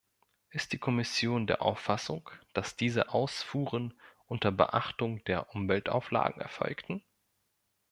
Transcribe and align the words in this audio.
Ist 0.49 0.73
die 0.73 0.79
Kommission 0.79 1.45
der 1.45 1.61
Auffassung, 1.61 2.27
dass 2.53 2.75
diese 2.75 3.09
Ausfuhren 3.09 3.93
unter 4.25 4.51
Beachtung 4.51 5.23
der 5.25 5.53
Umweltauflagen 5.53 6.41
erfolgten? 6.41 7.03